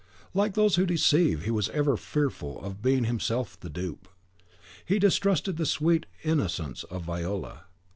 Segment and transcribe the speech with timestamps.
[0.33, 4.07] Like those who deceive, he was ever fearful of being himself the dupe.
[4.83, 7.65] He distrusted the sweet innocence of Viola.